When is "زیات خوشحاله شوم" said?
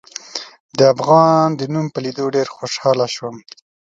2.49-3.35